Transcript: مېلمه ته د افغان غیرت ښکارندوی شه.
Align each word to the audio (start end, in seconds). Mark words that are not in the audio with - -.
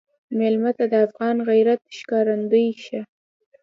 مېلمه 0.37 0.71
ته 0.77 0.85
د 0.91 0.93
افغان 1.07 1.35
غیرت 1.49 1.81
ښکارندوی 1.97 2.67
شه. 2.85 2.99